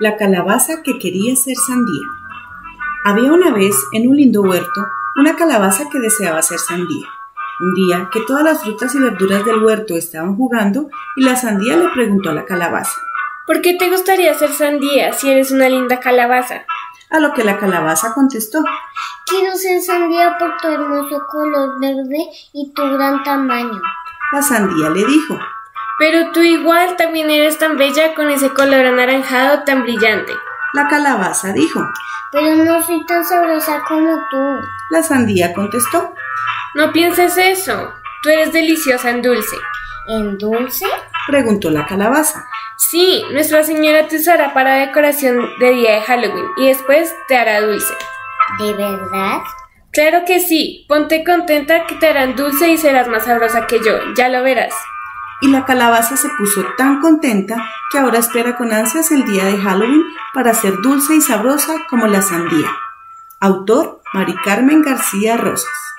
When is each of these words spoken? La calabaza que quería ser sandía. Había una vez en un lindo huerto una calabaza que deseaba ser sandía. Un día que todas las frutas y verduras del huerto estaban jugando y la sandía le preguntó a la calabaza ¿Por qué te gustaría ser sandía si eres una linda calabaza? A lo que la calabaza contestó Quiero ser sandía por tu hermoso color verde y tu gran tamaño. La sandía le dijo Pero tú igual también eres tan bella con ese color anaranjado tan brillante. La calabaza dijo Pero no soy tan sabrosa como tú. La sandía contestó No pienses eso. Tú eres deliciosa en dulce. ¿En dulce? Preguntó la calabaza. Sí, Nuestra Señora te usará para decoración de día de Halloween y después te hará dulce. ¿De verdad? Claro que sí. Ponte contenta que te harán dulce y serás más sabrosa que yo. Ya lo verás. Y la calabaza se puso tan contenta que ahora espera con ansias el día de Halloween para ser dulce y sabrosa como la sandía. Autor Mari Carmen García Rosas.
La 0.00 0.16
calabaza 0.16 0.82
que 0.82 0.98
quería 0.98 1.36
ser 1.36 1.54
sandía. 1.54 2.08
Había 3.04 3.32
una 3.32 3.52
vez 3.52 3.76
en 3.92 4.08
un 4.08 4.16
lindo 4.16 4.42
huerto 4.42 4.84
una 5.14 5.36
calabaza 5.36 5.88
que 5.88 6.00
deseaba 6.00 6.42
ser 6.42 6.58
sandía. 6.58 7.06
Un 7.60 7.74
día 7.74 8.08
que 8.12 8.20
todas 8.22 8.42
las 8.42 8.60
frutas 8.60 8.92
y 8.96 8.98
verduras 8.98 9.44
del 9.44 9.62
huerto 9.62 9.94
estaban 9.94 10.36
jugando 10.36 10.88
y 11.14 11.22
la 11.22 11.36
sandía 11.36 11.76
le 11.76 11.90
preguntó 11.90 12.30
a 12.30 12.34
la 12.34 12.44
calabaza 12.44 13.00
¿Por 13.46 13.60
qué 13.60 13.74
te 13.74 13.88
gustaría 13.88 14.34
ser 14.34 14.50
sandía 14.50 15.12
si 15.12 15.30
eres 15.30 15.52
una 15.52 15.68
linda 15.68 16.00
calabaza? 16.00 16.64
A 17.10 17.20
lo 17.20 17.32
que 17.32 17.44
la 17.44 17.56
calabaza 17.56 18.14
contestó 18.14 18.64
Quiero 19.26 19.54
ser 19.54 19.80
sandía 19.80 20.36
por 20.40 20.56
tu 20.56 20.66
hermoso 20.66 21.24
color 21.30 21.78
verde 21.78 22.26
y 22.52 22.72
tu 22.72 22.82
gran 22.82 23.22
tamaño. 23.22 23.80
La 24.32 24.42
sandía 24.42 24.90
le 24.90 25.04
dijo 25.04 25.38
Pero 26.04 26.32
tú 26.32 26.42
igual 26.42 26.96
también 26.96 27.30
eres 27.30 27.58
tan 27.58 27.78
bella 27.78 28.12
con 28.12 28.30
ese 28.30 28.50
color 28.50 28.84
anaranjado 28.84 29.62
tan 29.64 29.84
brillante. 29.84 30.34
La 30.74 30.86
calabaza 30.86 31.54
dijo 31.54 31.80
Pero 32.30 32.56
no 32.56 32.82
soy 32.82 33.06
tan 33.06 33.24
sabrosa 33.24 33.82
como 33.88 34.14
tú. 34.30 34.60
La 34.90 35.02
sandía 35.02 35.54
contestó 35.54 36.14
No 36.74 36.92
pienses 36.92 37.38
eso. 37.38 37.94
Tú 38.22 38.28
eres 38.28 38.52
deliciosa 38.52 39.08
en 39.08 39.22
dulce. 39.22 39.56
¿En 40.06 40.36
dulce? 40.36 40.84
Preguntó 41.26 41.70
la 41.70 41.86
calabaza. 41.86 42.44
Sí, 42.76 43.24
Nuestra 43.32 43.62
Señora 43.62 44.06
te 44.06 44.16
usará 44.16 44.52
para 44.52 44.74
decoración 44.74 45.40
de 45.58 45.70
día 45.70 45.92
de 45.92 46.00
Halloween 46.02 46.48
y 46.58 46.66
después 46.66 47.14
te 47.28 47.36
hará 47.38 47.62
dulce. 47.62 47.94
¿De 48.58 48.74
verdad? 48.74 49.38
Claro 49.90 50.26
que 50.26 50.40
sí. 50.40 50.84
Ponte 50.86 51.24
contenta 51.24 51.86
que 51.86 51.94
te 51.94 52.08
harán 52.08 52.36
dulce 52.36 52.68
y 52.68 52.76
serás 52.76 53.08
más 53.08 53.24
sabrosa 53.24 53.66
que 53.66 53.78
yo. 53.78 53.98
Ya 54.14 54.28
lo 54.28 54.42
verás. 54.42 54.74
Y 55.40 55.48
la 55.48 55.64
calabaza 55.64 56.16
se 56.16 56.28
puso 56.38 56.64
tan 56.76 57.00
contenta 57.00 57.56
que 57.90 57.98
ahora 57.98 58.18
espera 58.18 58.56
con 58.56 58.72
ansias 58.72 59.10
el 59.10 59.24
día 59.24 59.44
de 59.44 59.58
Halloween 59.58 60.02
para 60.32 60.54
ser 60.54 60.80
dulce 60.80 61.16
y 61.16 61.20
sabrosa 61.20 61.74
como 61.88 62.06
la 62.06 62.22
sandía. 62.22 62.70
Autor 63.40 64.00
Mari 64.12 64.34
Carmen 64.44 64.82
García 64.82 65.36
Rosas. 65.36 65.93